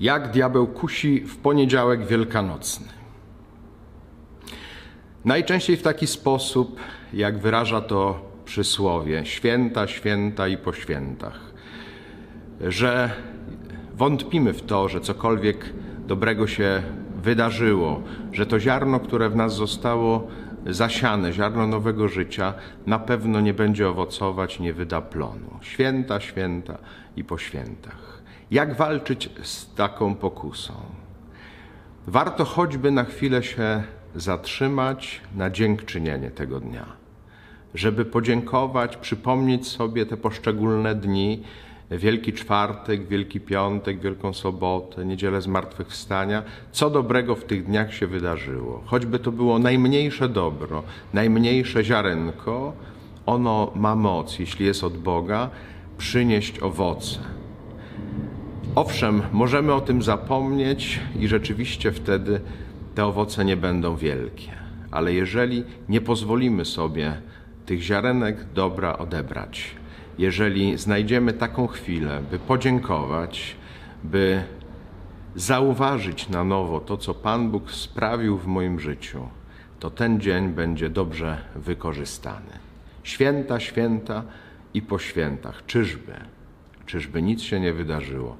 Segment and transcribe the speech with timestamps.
[0.00, 2.86] Jak diabeł kusi w poniedziałek wielkanocny.
[5.24, 6.80] Najczęściej w taki sposób,
[7.12, 11.40] jak wyraża to przysłowie: święta, święta i po świętach.
[12.60, 13.10] Że
[13.94, 15.72] wątpimy w to, że cokolwiek
[16.06, 16.82] dobrego się
[17.22, 20.28] wydarzyło, że to ziarno, które w nas zostało
[20.68, 22.54] zasiane, ziarno nowego życia,
[22.86, 25.58] na pewno nie będzie owocować, nie wyda plonu.
[25.60, 26.78] Święta, święta
[27.16, 28.22] i po świętach.
[28.50, 30.72] Jak walczyć z taką pokusą?
[32.06, 33.82] Warto choćby na chwilę się
[34.14, 36.86] zatrzymać na dziękczynienie tego dnia,
[37.74, 41.42] żeby podziękować, przypomnieć sobie te poszczególne dni,
[41.90, 48.82] Wielki Czwartek, Wielki Piątek, Wielką Sobotę, Niedzielę Zmartwychwstania, co dobrego w tych dniach się wydarzyło.
[48.86, 52.72] Choćby to było najmniejsze dobro, najmniejsze ziarenko,
[53.26, 55.50] ono ma moc, jeśli jest od Boga,
[55.98, 57.18] przynieść owoce.
[58.74, 62.40] Owszem, możemy o tym zapomnieć i rzeczywiście wtedy
[62.94, 64.52] te owoce nie będą wielkie.
[64.90, 67.12] Ale jeżeli nie pozwolimy sobie
[67.66, 69.74] tych ziarenek dobra odebrać,
[70.18, 73.56] jeżeli znajdziemy taką chwilę, by podziękować,
[74.04, 74.42] by
[75.36, 79.28] zauważyć na nowo to, co Pan Bóg sprawił w moim życiu,
[79.80, 82.58] to ten dzień będzie dobrze wykorzystany.
[83.02, 84.22] Święta, święta
[84.74, 85.66] i po świętach.
[85.66, 86.14] Czyżby,
[86.86, 88.36] czyżby nic się nie wydarzyło.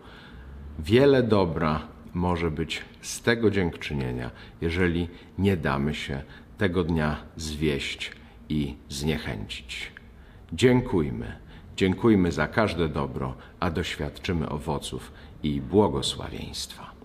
[0.78, 1.80] Wiele dobra
[2.14, 6.22] może być z tego dziękczynienia, jeżeli nie damy się
[6.58, 8.12] tego dnia zwieść
[8.48, 9.92] i zniechęcić.
[10.52, 11.47] Dziękujmy.
[11.78, 15.12] Dziękujmy za każde dobro, a doświadczymy owoców
[15.42, 16.97] i błogosławieństwa.